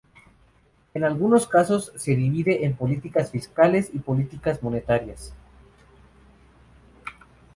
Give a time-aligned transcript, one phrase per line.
[0.95, 5.31] En algunos casos se divide en políticas fiscales y políticas monetarias.